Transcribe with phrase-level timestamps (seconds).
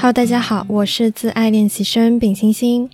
[0.00, 2.88] Hello，大家好，我是自爱练习生丙星星。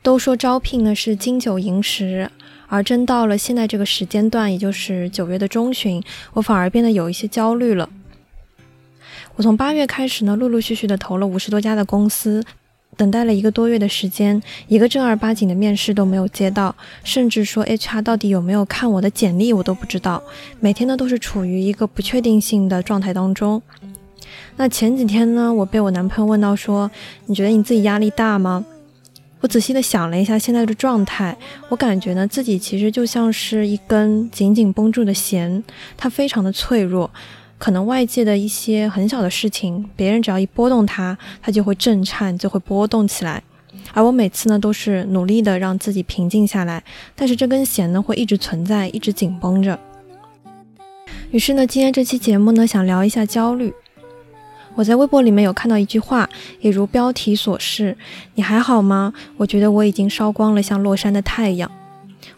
[0.00, 2.30] 都说招聘呢是金九银十，
[2.68, 6.00] 而真到了现在这个时间段，也就是九月的中旬，
[6.34, 7.90] 我反而变得有一些焦虑了。
[9.34, 12.44] 我从八月开始呢，陆陆续续的投了五十多家的公司，
[12.96, 16.72] 等待了一个多月的时间，一个正儿八经的面试都没有接到，
[17.02, 20.22] 甚至说 HR 到底有没有看我的简历，我都不知道。
[20.60, 23.60] 每天呢都是处于一个不确定性的状态当中。
[24.56, 26.90] 那前几天呢，我被我男朋友问到说
[27.26, 28.64] ：“你觉得你自己压力大吗？”
[29.40, 31.36] 我仔细的想了一下现在的状态，
[31.68, 35.62] 我感觉呢自己其实就像是一根紧紧绷住的弦，
[35.96, 37.08] 它非常的脆弱，
[37.56, 43.40] 可能外界的一些很小的事情，别人只要一拨动它，它就会震颤，就会波动起来。
[43.94, 46.82] 而我每次呢都是努力的让自己平静下来，
[47.14, 49.78] 但是这根弦呢会一直存在，一直紧绷着。
[51.30, 53.72] 于是呢，今天这期节目呢想聊一下焦虑。
[54.78, 57.96] 我在微博里面有看到一句话，也如标题所示
[58.36, 61.68] ：“你还好吗？”我觉得我已经烧光了，像落山的太阳。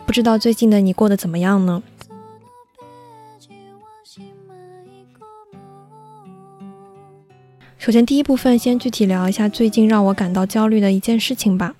[0.06, 1.83] 不知道最近的你过得怎么样呢？
[7.77, 11.74] 首先，第一部分先具体聊一下最近让我感到焦虑的一件事情吧。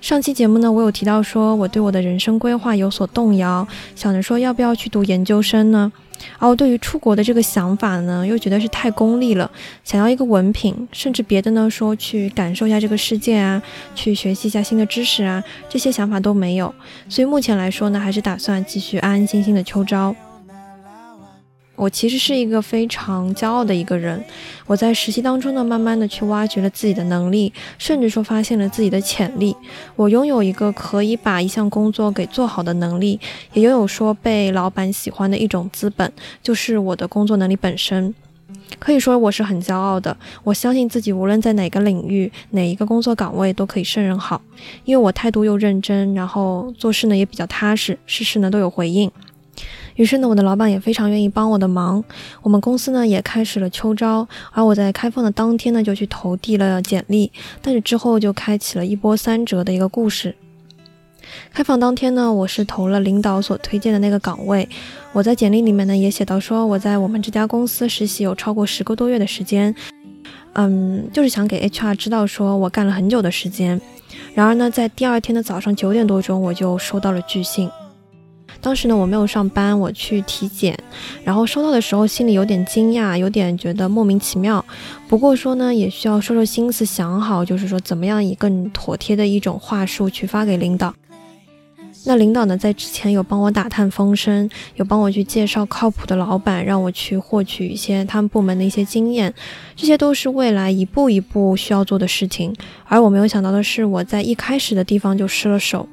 [0.00, 5.92] 上期节目呢，我有提到说我对我的人生规划有所动摇，想着说要不要去读研究生呢？
[6.38, 9.50] 而我对于出国的这个想法呢，又觉得是太功利了，
[9.84, 13.62] 想要一个文凭，甚至别的呢，说去感受一下这个世界啊，
[13.94, 16.74] 去学习一下新的知识啊，这些想法都没有。
[17.08, 20.14] 所以目前来说呢，还是打算继续安安心心的秋招。
[21.80, 24.22] 我其实是一个非常骄傲的一个人，
[24.66, 29.56] 我在实习当中呢，慢慢的去挖掘了自己的能力，甚至说发现了自己的潜力。
[29.96, 33.18] 我拥有一个可以把一项工作给做好的能力，
[33.54, 38.14] 也拥有说被老板喜欢的一种资本，就是我的工作能力本身。
[38.78, 44.42] 可以说我是很骄傲的，我相信自己无论在哪个领域、哪一个工作岗位都可以胜任好，
[44.84, 49.10] 因为我态度又认真，然后做事呢也比较踏实，事事呢都有回应。
[50.00, 52.02] 于是呢，我的老板也非常愿意帮我的忙。
[52.40, 57.30] 我们公司呢也开始了秋招，而我在开放的当天呢就去投递了简历。
[57.60, 60.34] 但是之后就开启了一波三折的一个故事。
[61.52, 64.66] 开放当天呢，我是投了领导所推荐的那个岗位。
[65.12, 69.74] 我在简历里面呢也写到说，我在我们这家公司实习有超过十个多月的时间。
[70.54, 73.78] 嗯，就是想给 HR 知道说我干了很久的时间。
[74.32, 77.70] 然而呢，在第二天的早上九点多钟，我就收到了拒信。
[78.60, 80.78] 当时呢，我没有上班，我去体检，
[81.24, 84.64] 然后收到的时候心里有点惊讶，有点觉得莫名其妙。
[85.08, 90.94] 不过说呢，也需要收收心思，想好就是说怎么样以更妥帖的一种话术去发给领导。
[92.06, 99.34] 那领导呢，在之前有帮我打探风声，有帮我去介绍靠谱的老板，让我去获取一些他们部门的一些经验，
[99.76, 102.54] 这些都是未来一步一步需要做的事情。
[102.86, 105.86] 而我没有想到的是，我在一开始的地方就失了手。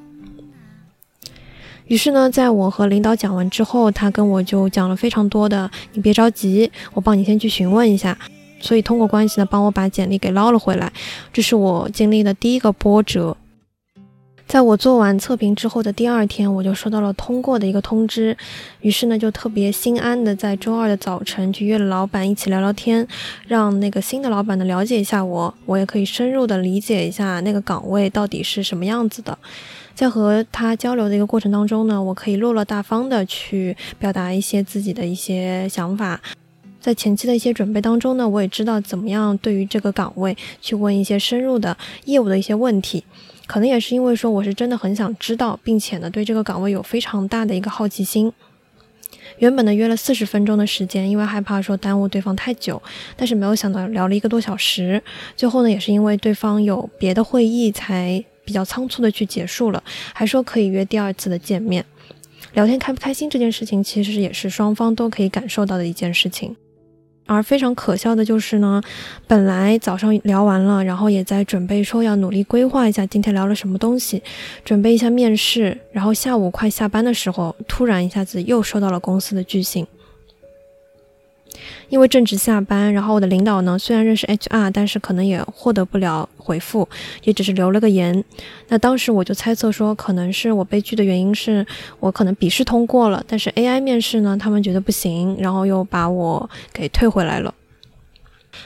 [1.88, 8.16] 于是呢，在我和领导讲完之后，他跟我就讲了非常多的，你别着急，我帮你先去询问一下。
[8.60, 10.92] 所以通过关系呢，帮我把简历给捞了回来。
[11.32, 13.36] 这是我经历的第一个波折。
[14.46, 18.36] 在我做完测评之后的第二天，我就收到了通过的一个通知。
[18.80, 23.06] 于是呢，就特别心安的在周二的早晨去约了老板一起聊聊天，
[23.46, 29.38] 让那个新的老板呢了解一下我，我也可以深入的理解一下那个岗位到底是什么样子的。
[29.98, 36.20] 在和他交流的一个过程当中呢，我可以落落大方的去表达一些自己的一些想法。
[36.80, 43.02] 在前期的一些准备当中呢，我也知道怎么样对于这个岗位去问一些深入的业务的一些问题。
[43.48, 48.32] 可能也是因为说我是真的很想知道，并且呢对这个岗位有非常大的一个好奇心。
[49.38, 52.80] 原本呢约了四十分钟的时间，因为害怕说耽误对方太久，
[53.16, 55.02] 但是没有想到聊了一个多小时。
[55.36, 58.24] 最后呢也是因为对方有别的会议才。
[58.48, 59.82] 比较仓促的去结束了，
[60.14, 61.84] 还说可以约第二次的见面，
[62.54, 66.56] 聊天开不开心这件事情，其实也是双方都可以感受到的一件事情。
[67.26, 68.82] 而非常可笑的就是呢，
[69.26, 74.22] 本来早上聊完了，然后也在准备说要努力规划一下今天聊了什么东西，
[74.64, 79.86] 准备一下面试，然后下午快下班的时候，突然一下子又收到了公司的拒信。
[81.88, 86.88] 因为正值下班，然后我的领导呢，虽然认识 HR，但是可能也获得不了回复，
[87.24, 88.24] 也只是留了个言。
[88.68, 91.66] 那当时我就猜测说，可能是我被拒的原因是
[92.00, 97.54] 我可能笔试通过了，但是 AI 面试呢，他们觉得不行，然后又把我给退回来了。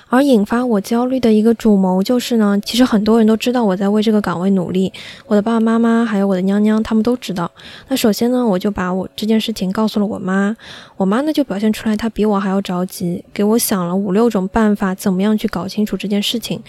[0.09, 4.93] 而引发我焦虑的一个主谋就是呢，其实很多人都知道我在为这个岗位努力，
[5.27, 7.51] 我的爸爸妈妈还有我的娘娘他们都知道。
[7.89, 10.55] 那首先呢，我就把我这件事情告诉了我妈，
[10.97, 16.61] 我妈呢就表现出来她比我还要着急，给我想了五六种办法，怎么样去搞清楚这件事情。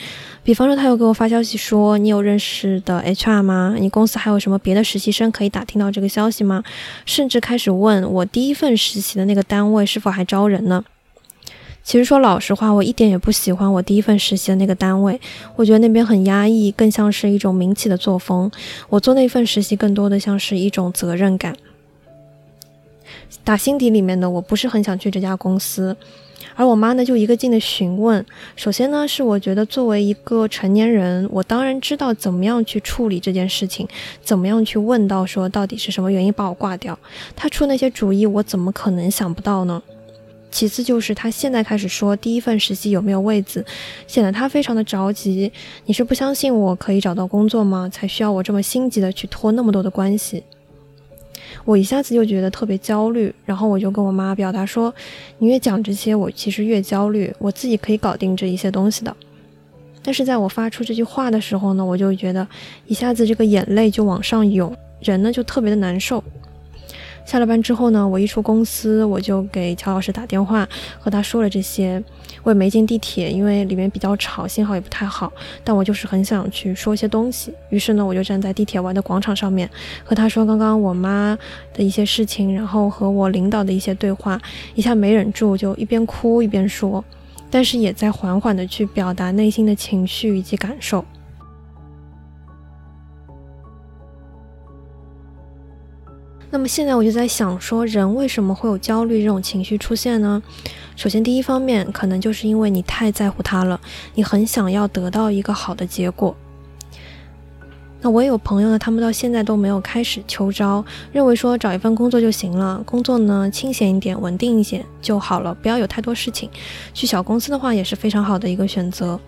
[0.44, 3.76] 比方说，她又给我发消息说：“你有认识的 HR 吗？
[3.80, 6.64] 你公司还有什么别的实习生可以打听到这个消息吗？”
[7.06, 10.84] 甚至开始问我第一份实习的那个单位是否还招人呢？
[11.84, 15.20] 其实说老实话，我一点也不喜欢我第一份实习的那个单位，
[15.58, 18.50] 我觉得那边很压抑，更像是一种民企的作风。
[18.88, 21.56] 我做那份实习更多的像是一种责任感。
[23.44, 25.96] 打心底里面的我不是很想去这家公司，
[26.56, 28.26] 而我妈呢就一个劲的询问。
[28.56, 33.86] 首先呢是我觉得作为一个成年人，我当然知道怎么样去处理这件事情，
[34.24, 36.98] 怎么样去问到说到底是什么原因把我挂掉。
[37.36, 39.84] 他出那些主意，我怎么可能想不到呢？
[40.54, 43.66] 其次就是他现在开始说第一份实习有没有位子，
[44.06, 45.52] 显得他非常的着急。
[45.86, 47.90] 你是不相信我可以找到工作吗？
[47.92, 50.44] 才需要我这么心急的去拖那么多的关系？
[51.66, 54.94] 我一下子就觉得特别焦虑，然后我就跟我妈表达说，
[55.40, 59.16] 你越讲这些，我其实越焦虑，我自己可以搞定这一些东西的。
[60.04, 62.48] 但是在我发出这句话的时候呢，我就觉得
[62.86, 64.72] 一下子这个眼泪就往上涌，
[65.02, 66.24] 人呢就特别的难受。
[67.26, 70.68] 下了班之后呢，我一出公司，我就给乔老师打电话，
[71.00, 72.04] 和他说了这些。
[72.42, 75.32] 我也没进地铁，因为里面比较吵，信号也不太好。
[75.64, 79.70] 但我就是很想去说些东西，于是呢，我就站在地铁外的广场上面，
[80.04, 81.38] 和他说刚刚我妈
[81.74, 84.38] 的一些事情，然后和我领导的一些对话，
[84.76, 87.02] 一下没忍住，就一边哭一边说，
[87.50, 91.06] 但是也在缓缓的去表达内心的情绪以及感受。
[96.54, 100.40] 那么现在我就在想，说人为什么会有焦虑这种情绪出现呢？
[100.96, 103.82] 首先，第一方面可能就是因为你太在乎他了，
[104.14, 106.36] 你很想要得到一个好的结果。
[108.02, 116.48] 那我也有朋友呢，他们到现在都没有开始秋招，认为说找一份工作就行了，工作呢清闲一点、稳定一些就好了，不要有太多事情。
[116.94, 119.20] 去小公司的话也是非常好的一个选择。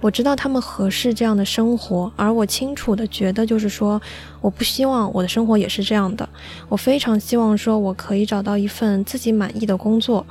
[0.00, 4.00] 我知道他们合适这样的生活，而我清楚的觉得，就是说，
[4.40, 6.26] 我不希望我的生活也是这样的。
[6.70, 10.24] 我非常希望说，我可以找到一份自己满意的工作。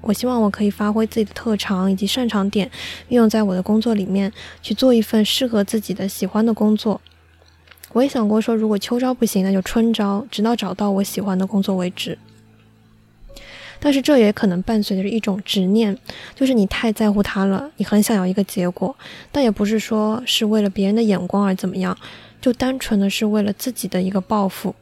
[0.00, 2.70] 我希望我可以发挥自己的特长以及擅长点，
[3.08, 4.32] 运用在我的工作里面，
[4.62, 7.00] 去做一份适合自己的喜欢的工作。
[7.92, 12.16] 我也想过说，如果秋招不行，那就春招，直到找到我喜欢的工作为止。
[13.86, 15.96] 但是这也可能伴随着一种执念，
[16.34, 18.92] 就是你太在乎他了，你很想要一个结果，
[19.30, 21.96] 但也不是说是为了别人的眼光而怎么样，
[22.40, 24.74] 就单纯的是为了自己的一个抱负。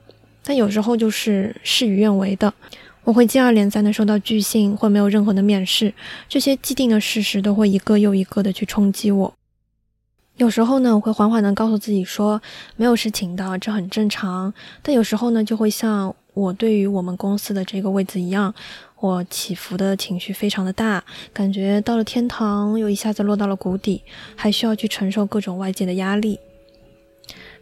[0.42, 2.54] 但有时候就是事与愿违的，
[3.02, 5.92] 我会接二连三的收到拒信，或没有任何的面试，
[6.26, 9.34] 这些既定的事实都会一个又一个的去冲击我。
[10.38, 12.40] 有时候呢，我会缓缓的告诉自己说
[12.76, 14.54] 没有事情的，这很正常。
[14.82, 18.54] 但有时候呢，就会像我对于我们公司的这个位置一样。
[19.00, 24.02] 我起伏的情绪非常的大，感觉到了天堂又一下子落到了谷底，
[24.34, 26.40] 还需要去承受各种外界的压力。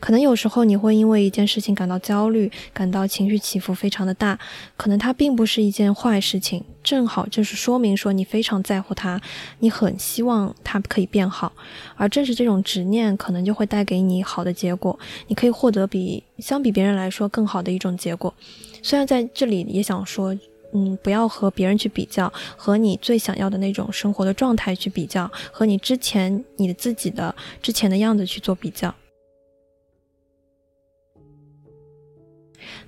[0.02, 4.36] 可能有时候你会因为一件事情感到焦虑，感到情绪起伏非常的大，
[4.76, 9.20] 可能它并不是一件坏事情，正好就是说明说你非常在乎它，
[9.60, 11.52] 你很希望它可以变好，
[11.94, 18.34] 而正是这种执念，可能就会带给你好的结果，你可以获得比相比别人来说更好的一种结果。
[18.82, 20.36] 虽然在这里也想说。
[20.74, 28.94] 嗯，不要和别人去比较，和你最想要的那种生活的状态去比较，和你之前你的自己的之前的样子去做比较。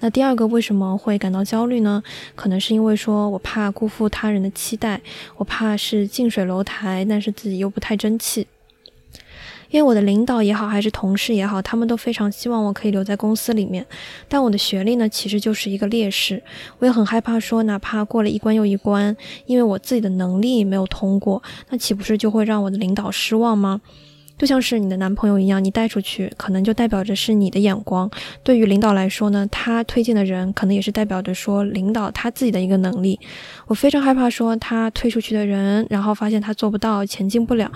[0.00, 2.02] 那第二个为什么会感到焦虑呢？
[2.34, 5.00] 可能是因为说我怕辜负他人的期待，
[5.36, 8.46] 我怕是近水楼台，但是自己又不太争气。
[9.70, 13.84] 因为我的领导也好，还是同事也好，他们都非常希望我可以留在公司里面。
[14.28, 16.40] 但我的学历呢，其实就是一个劣势。
[16.78, 19.16] 我也很害怕说，哪怕过了一关又一关，
[19.46, 23.80] 因为我自己的能力没有通过，那岂不是就会让我的领导失望吗？
[24.36, 28.10] 就像是你的男朋友一样，你带出去，可能就代表着是你的眼光。
[28.42, 33.18] 对于领导来说呢，他推荐的人，可能也是代表着说领导他自己的一个能力。
[33.66, 37.70] 我非常害怕说，他推出去的人，然后发现他做不到，前进不了。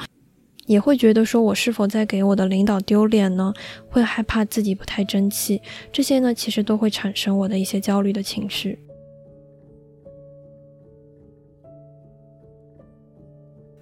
[0.67, 3.55] 也会觉得说，我是否在给我的领导丢脸呢？
[3.89, 8.79] 会害怕自己不太争气，这些呢，其实都会产生我的一些焦虑的情绪。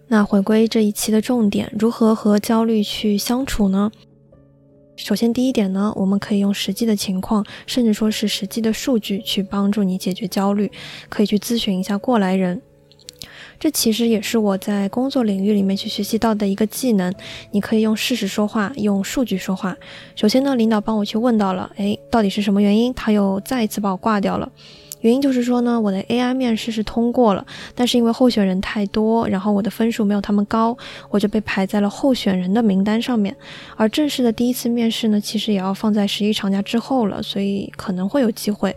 [0.09, 3.91] 那回归这一期的重点，如何和焦虑去相处呢？
[4.97, 10.71] 首先，第一点呢，我们可以用实际的情况，甚至说是实际的数据去帮助你解决焦虑，
[11.09, 12.63] 可以去咨询一下过来人。
[13.59, 17.13] 这其实也是我在工作领域里面去学习到的一个技能。
[17.51, 19.77] 你可以用事实说话，用数据说话。
[20.15, 22.95] 首先呢，领导帮我去问到了，诶，到底是什么原因？
[22.95, 24.51] 他又再一次把我挂掉了。
[25.07, 27.47] 原因就是说呢，我的 AI 面试是通过了，
[27.77, 30.77] 但是因为候选人太多，然后我的分数没有他们高，
[31.11, 33.37] 我就被排在了候选人的名单上面。
[33.77, 38.75] 而正式的第一次面试呢，其实也要放在十一长假之后了，所以可能会有机会。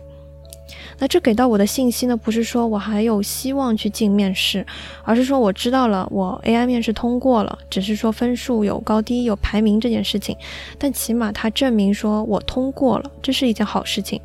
[1.00, 4.64] 那这给到我的信息呢，不是说我还有希望去进面试，
[5.02, 10.36] 而是说我知道了我 AI 面试通过了，只是说分数有高低有排名这件事情，
[10.78, 14.20] 但起码它证明说我通过了，这是一件好事情。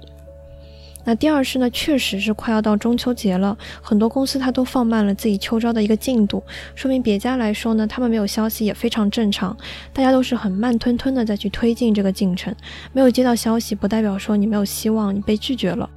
[1.05, 6.43] 那第二是呢，确实是快要到中秋节了，很多公司它都放慢了自己秋招的一个进度，
[6.73, 9.55] 说明别家来说呢，他们没有消息也非常正常，
[9.93, 12.53] 大家都是很慢吞吞的在去推进这个进程，
[12.91, 15.89] 没有接到消息不代表说你没有希望，你被拒绝了。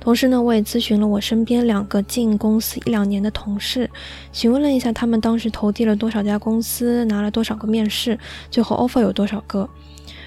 [0.00, 3.88] 同时呢，我也咨询了我身边两个进公司一两年的同事，
[4.32, 8.18] 询问了一下他们当时投递了多少家公司，拿了多少个面试，
[8.50, 9.68] 最后 offer 有多少个。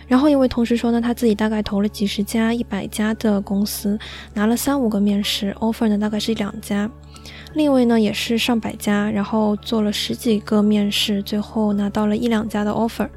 [0.08, 3.98] 然后一位同事说呢，他自己大概投了几十家、一百家的公司，
[4.34, 6.90] 拿了三五个面试，offer 呢大概是两家。
[7.54, 13.10] 另一位呢也是上百家，然后做了十几个面试，最后拿到了一两家的 offer。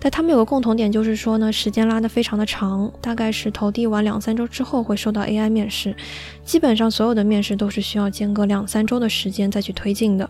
[0.00, 5.96] 但他们有个共同点，就是说呢，时间拉得非常的长，大概是投递完两三周之后会收到 AI 面试，
[6.44, 10.28] 基本上所有的面试都是需要间隔两三周的时间再去推进的。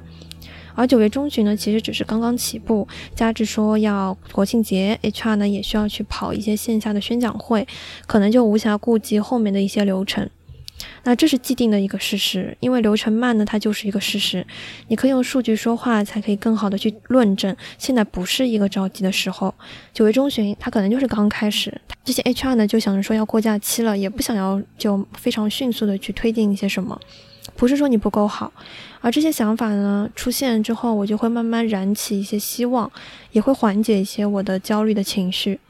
[0.74, 7.66] 而九月中旬呢，其实只是刚刚起步，加之说要国庆节，HR 呢也需要去跑一些线下的宣讲会，
[8.06, 10.28] 可能就无暇顾及后面的一些流程。
[11.04, 14.44] 那这是既定的一个事实，因为流程慢呢，它就是一个事实。
[14.88, 17.54] 你可以用数据说话，才可以更好的去论证。
[17.78, 19.54] 现在不是一个着急的时候，
[19.92, 21.80] 九月中旬，它可能就是刚开始。
[22.04, 26.98] 这些 HR 呢就想着说要过假期了，也不想要就非常迅速的去推进一些什么。
[27.56, 28.52] 不是说你不够好，
[29.00, 32.90] 而这些想法呢出现之后，我就会慢慢燃起一些希望，
[33.32, 35.60] 也会缓解一些我的焦虑的情绪。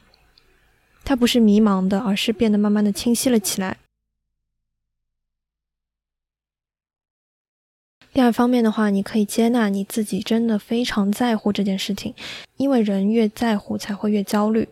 [1.04, 3.76] 它不是迷茫的，而是变得慢慢的清晰了起来。
[8.12, 12.14] 第二方面的话，你可以接纳你自己真的非常在乎这件事情，
[12.56, 14.68] 因为人越在乎才会越焦虑。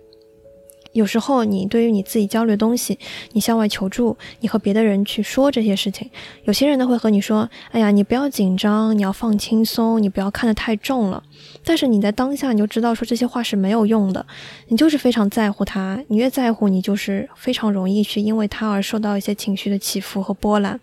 [0.93, 2.99] 有时候，你对于你自己焦虑的东西，
[3.33, 6.11] 你向外求助，你和别的人去说这些事情，
[6.45, 11.23] 有些人呢会和你说：“哎呀，你不要紧张，你要放轻松，你不要看得太重了。”
[11.65, 14.25] 但是你在当下，你就知道说这些话是没有用的，
[14.69, 20.79] 你就是非常在乎他，你越在乎，你就是非常容易去因为他而受到一些情绪的起伏和波澜。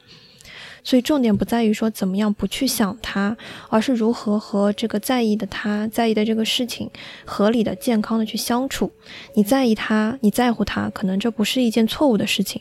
[0.90, 3.38] 所以重点不在于说怎么样不去想他，
[3.70, 6.90] 而是如何和这个在意的他在意的这个事情
[7.26, 8.92] 合理的、健康的去相处。
[9.36, 12.60] 你在意他，你在乎他，可能这不是一件错误的事情。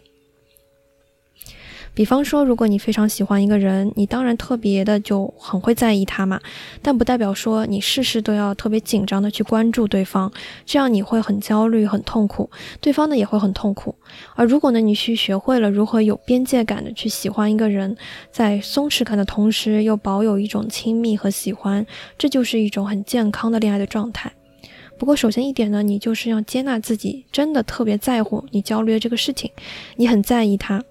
[1.98, 6.40] 比方说，如果你非常喜欢一个人，你当然特别的就很会在意他嘛，
[6.80, 10.32] 但不代表说你事事都要特别紧张的去关注对方，
[10.64, 12.48] 这样你会很焦虑、很痛苦，
[12.80, 13.92] 对方呢也会很痛苦。
[14.36, 17.96] 而如果呢，你去学会了如何有边界感的去喜欢一个人，
[18.30, 21.84] 在松弛感的同时又保有一种亲密和喜欢，
[22.16, 24.30] 这就是一种很健康的恋爱的状态。
[24.96, 29.50] 不过，首先一点呢，你就是要接纳自己真的特别在乎你焦虑的这个事情，
[29.96, 30.84] 你很在意他。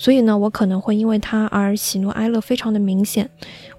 [0.00, 3.28] 所以呢，我可能会因为他而喜怒哀乐非常的明显。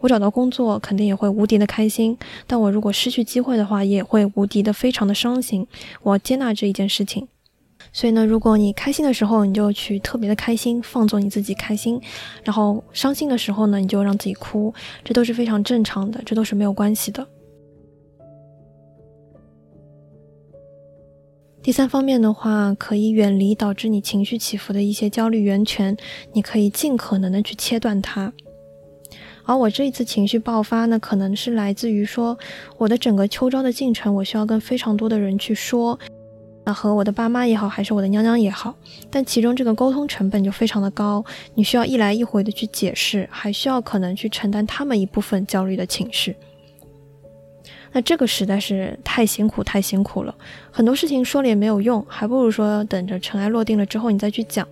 [0.01, 5.65] 我找到工作肯定也会无敌的开心，但我如果失去机会的话，也会无敌的非常的伤心。
[6.03, 7.27] 我接纳这一件事情。
[7.91, 11.99] 所以呢，如果你开心的时候，你就去特别的开心，放纵你自己开心；
[12.43, 14.71] 然后伤心的时候呢，你就让自己哭，
[15.03, 17.27] 这都是非常正常的，这都是没有关系的。
[21.63, 25.95] 第三方面的话，可以远离导致你情绪起伏的一些焦虑源泉，
[26.33, 28.33] 你可以尽可能的去切断它。
[29.45, 32.35] 而我这一次情绪爆发呢，可能是来自于说
[32.79, 35.99] 我的整个秋招的进程，我需要跟非常多的人去说，
[36.65, 38.75] 那和我的爸妈也好，还是我的娘娘也好，
[39.11, 46.35] 但其中这个沟通成本就非常的高，你需要一来一回的去解释，还需要可能去承担他们一部分焦虑的情绪。
[47.91, 50.33] 那这个实在是太辛苦，太辛苦了。
[50.71, 54.67] 很多事情说了也没有用，还不如说等着尘埃落定了之后你再去讲。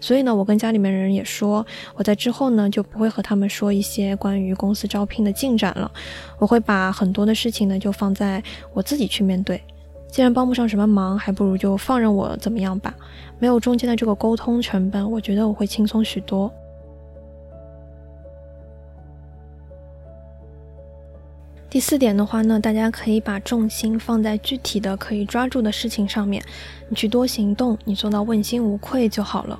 [0.00, 1.64] 所以呢，我跟家里面人也说，
[1.94, 5.90] 我在之后呢就不会和他们说一些关于公司招聘的进展了。
[6.38, 8.42] 我会把很多的事情呢就放在
[8.72, 9.60] 我自己去面对。
[10.08, 12.92] 既然帮不上什么忙，还不如就放任我怎么样吧。
[13.38, 16.52] 没有中间的这个沟通成本，我觉得我会轻松许多。
[21.70, 26.42] 第四点的话呢，大家可以把重心放在具体的可以抓住的事情上面，
[26.88, 29.56] 你去多行动，你做到问心无愧就好了。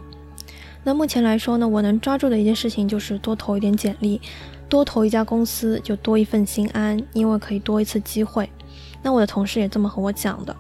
[0.83, 4.21] 那目前来说呢，我能抓住的一件事情就是多投一点简历，
[4.69, 8.51] 多投一家公司就多一份心安，因为可以多一次机会。
[9.03, 10.57] 那我的同事也这么和我讲的，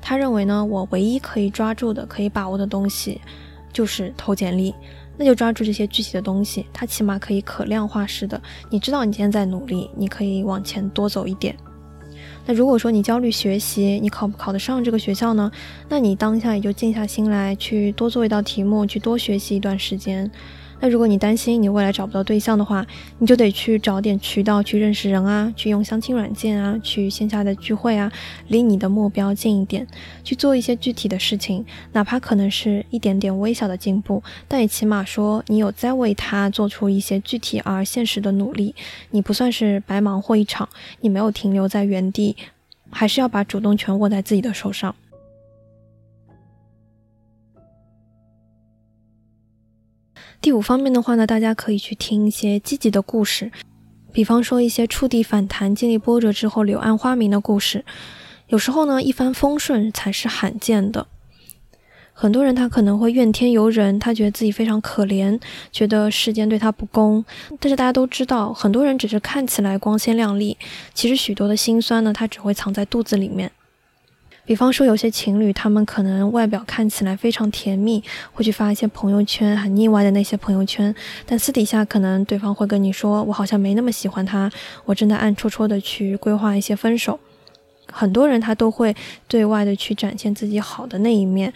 [0.00, 3.20] 他认为呢，我唯一可以抓住的、可以把握的东西
[3.72, 4.72] 就是投简历，
[5.16, 8.40] 那就抓住这些具体的东西，它起码可以可量化式的，
[8.70, 11.56] 你知道你今天在努力，你可以往前多走一点。
[12.46, 15.50] 那如果说你焦虑学习，你考不考得上这个学校呢？
[15.88, 20.30] 那你当下也就静下心来，去多做一道题目，去多学习一段时间。
[20.80, 22.86] 那如果你担心你未来找不到对象的话，
[23.18, 28.12] 你就得去找点渠道去认识人啊，去用相亲软件啊，去线下的聚会啊，
[28.48, 29.86] 离你的目标近一点，
[30.22, 38.74] 去做一些具体的事情，哪怕可能是一点点微小的进步，但也起码说你有在为他做出一些具体而现实的努力，
[39.10, 40.68] 你不算是白忙活一场，
[41.00, 42.36] 你没有停留在原地，
[42.90, 44.94] 还是要把主动权握在自己的手上。
[50.44, 53.50] 第五方面的话呢，大家可以去听一些积极的故事，
[54.12, 57.82] 比方说一些触地反弹、经历波折之后柳暗花明的故事。
[58.48, 61.06] 有时候呢，一帆风顺才是罕见的。
[62.12, 65.40] 很多人他可能会怨天尤人，他觉得自己非常可怜，
[65.72, 67.24] 觉得世间对他不公。
[67.58, 70.58] 但是大家都知道，很多人只是看起来光鲜亮丽，
[70.92, 73.50] 其实许多的辛酸呢，他只会藏在肚子里面。
[74.46, 84.50] 比方说，有些情侣，他们可能外表看起来非常甜蜜，会去发一些朋友圈，很腻歪的那些朋友圈，但私底下可能对方会跟你说：“我好像没那么喜欢他，
[84.84, 87.18] 我正在暗戳戳的去规划一些分手。”
[87.90, 88.94] 很多人他都会
[89.28, 91.52] 对外的去展现自己好的那一面，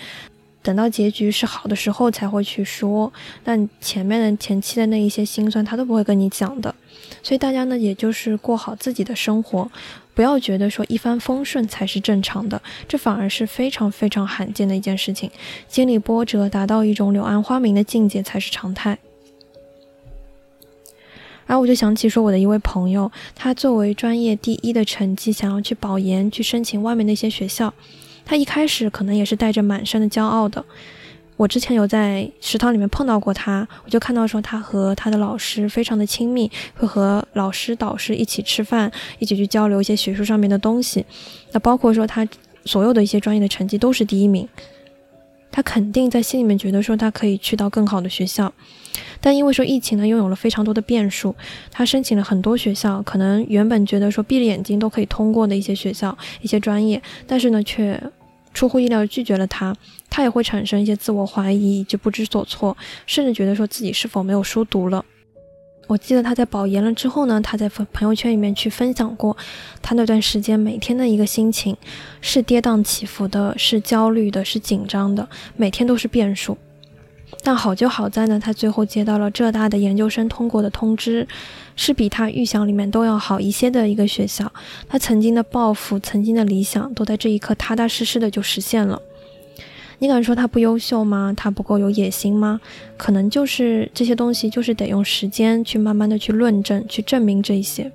[0.63, 3.13] 等到结局是好的时候才会去说，
[3.45, 6.75] 但前面的前期的那一些心酸，他都不会跟你讲的。
[7.23, 9.71] 所以大家呢，也就是过好自己的生活。
[10.19, 15.31] 不要觉得说一帆风顺才是正常的，这反而是非常非常罕见的一件事情。
[15.69, 18.99] 经历波折，达到一种柳暗花明的境界才是常态。
[21.47, 27.73] 然后我就想起说，我的一位朋友，他作为专业第一的成绩，想要去保研，去申请外面的一些学校，
[28.25, 30.65] 他一开始可能也是带着满身的骄傲的。
[31.39, 41.07] 我之前有在食堂里面碰到过他，我就看到说他和他的老师非常的亲密，会和老师导师一起吃饭，一起去交流一些学术上面的东西。
[41.53, 42.27] 那包括说他
[42.65, 44.49] 所有的一些专业的成绩都是第一名，
[45.53, 48.53] 他肯定在心里面觉得说他可以去到更好的学校，
[49.21, 51.37] 但因为说疫情呢，拥有了非常多的变数，
[51.71, 58.03] 他申请了很多学校，可能原本觉得说闭着眼睛都可以通过的一些学校、一些专业，但是呢却。
[58.59, 59.73] 出乎意料拒绝了他，
[60.11, 65.05] 他也会产生一些自我怀疑，就不知所措，甚至觉得说自己是否没有书读了。
[65.87, 69.37] 我记得他在保研了之后呢，他在朋友圈里面去分享过
[69.81, 71.77] 他那段时间每天的一个心情，
[72.21, 76.59] 是跌宕起伏的，是焦虑的，是紧张的，每天都是变数。
[77.43, 81.27] 但好就好在呢，他最后接到了浙大的研究生通过的通知，
[81.77, 84.53] 是比他预想里面都要好一些的一个学校。
[84.89, 89.01] 他曾经的抱负、曾经的理想，都在这一刻踏踏实实的就实现了。
[90.01, 91.33] 你敢说他不优秀吗？
[91.37, 92.61] 他不够有野心吗？
[92.97, 97.91] 可能就是这些东西，就是得用时间去慢慢的去论证、去证明这一些。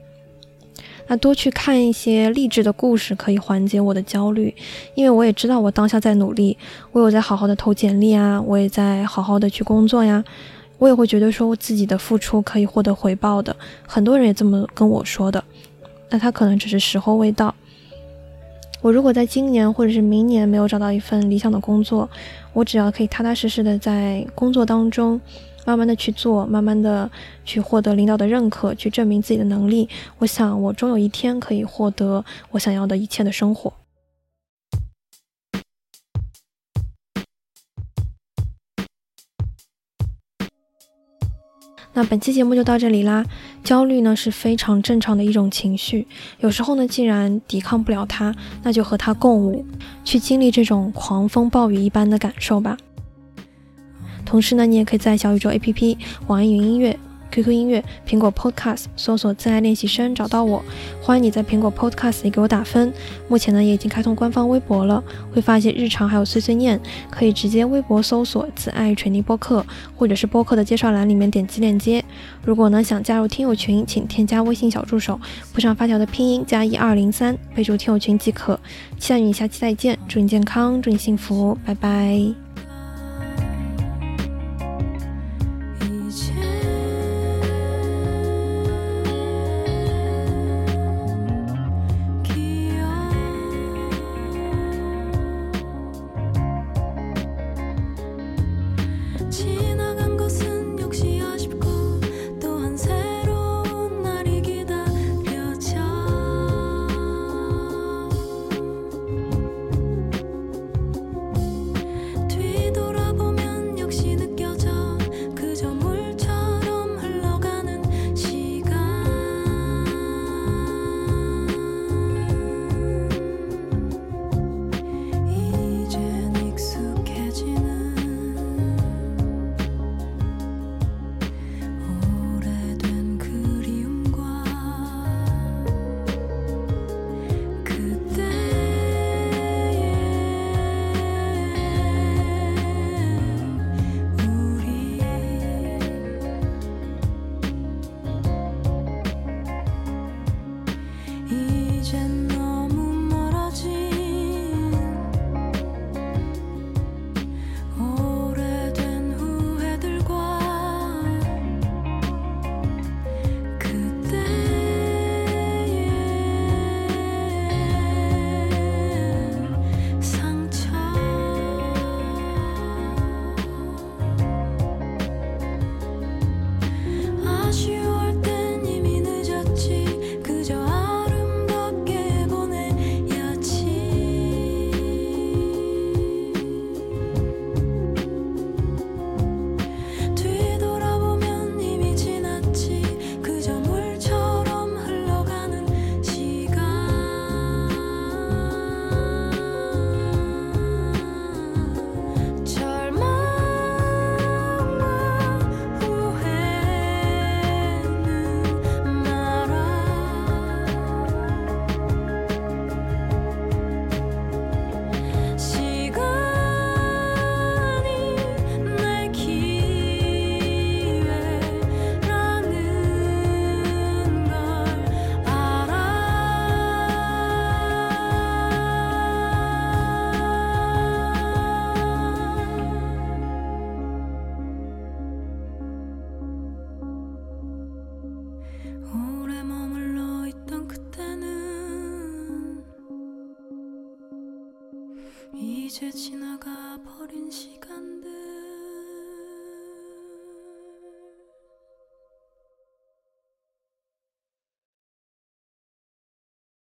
[1.07, 4.53] 那多去看一些励志的故事，可以缓解我的焦虑，
[4.95, 6.57] 因为我也知道我当下在努力，
[6.91, 10.23] 我有在好好的投简历啊，我也在好好的去工作呀，
[10.77, 15.43] 我也会觉得说我自己的付出可以获得回报的，很多人也这么跟我说的，
[16.09, 17.53] 那他可能只是时候未到。
[18.81, 22.09] 我如果在今年或者是明年没有找到一份理想的工作，
[22.53, 25.19] 我只要可以踏踏实实的在工作当中。
[25.65, 27.09] 慢慢的去做，慢慢的
[27.45, 29.87] 去获得领导的认可，去证明自己的能力。
[30.17, 33.73] 我想，我终有一天可以获得我想要的一切的生活。
[41.95, 43.23] 那本期节目就到这里啦。
[43.63, 46.07] 焦虑呢是非常正常的一种情绪，
[46.39, 49.63] 有时候呢，既然抵抗不了它，那就和它共舞，
[50.03, 52.75] 去经历这种狂风暴雨一般的感受吧。
[54.33, 56.97] 同时呢，你也可以在小宇宙 APP、网易云音乐、
[57.29, 60.65] QQ 音乐、苹果 Podcast 搜索“自爱练习生”找到我。
[61.03, 62.91] 欢迎你在苹果 Podcast 里给我打分。
[63.27, 66.79] 目前呢，也已经开通官方微博了，会发一些日常还有碎碎念，
[67.11, 69.63] 可以直接微博搜索“自爱锤泥播客”，
[69.95, 72.03] 或者是播客的介绍栏里面点击链接。
[72.43, 78.59] 如果呢想加入听友群，请添加微信小助手，附上发条的拼音加一二零三，备注听友群即可。
[78.97, 82.42] 期待与你下期再见，祝你健康，祝你幸福，拜拜。